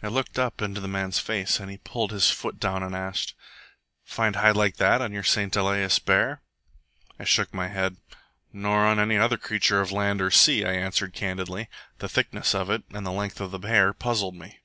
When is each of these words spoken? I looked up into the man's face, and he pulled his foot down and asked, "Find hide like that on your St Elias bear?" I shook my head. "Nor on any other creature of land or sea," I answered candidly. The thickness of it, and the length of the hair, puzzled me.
I 0.00 0.06
looked 0.06 0.38
up 0.38 0.62
into 0.62 0.80
the 0.80 0.86
man's 0.86 1.18
face, 1.18 1.58
and 1.58 1.68
he 1.68 1.78
pulled 1.78 2.12
his 2.12 2.30
foot 2.30 2.60
down 2.60 2.84
and 2.84 2.94
asked, 2.94 3.34
"Find 4.04 4.36
hide 4.36 4.54
like 4.54 4.76
that 4.76 5.02
on 5.02 5.10
your 5.12 5.24
St 5.24 5.56
Elias 5.56 5.98
bear?" 5.98 6.40
I 7.18 7.24
shook 7.24 7.52
my 7.52 7.66
head. 7.66 7.96
"Nor 8.52 8.84
on 8.86 9.00
any 9.00 9.18
other 9.18 9.36
creature 9.36 9.80
of 9.80 9.90
land 9.90 10.20
or 10.22 10.30
sea," 10.30 10.64
I 10.64 10.74
answered 10.74 11.14
candidly. 11.14 11.68
The 11.98 12.08
thickness 12.08 12.54
of 12.54 12.70
it, 12.70 12.84
and 12.94 13.04
the 13.04 13.10
length 13.10 13.40
of 13.40 13.50
the 13.50 13.58
hair, 13.66 13.92
puzzled 13.92 14.36
me. 14.36 14.60